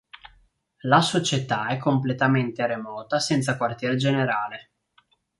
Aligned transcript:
La 0.87 0.99
società 0.99 1.67
è 1.67 1.77
completamente 1.77 2.65
remota 2.65 3.19
senza 3.19 3.55
quartier 3.55 3.93
generale. 3.97 4.71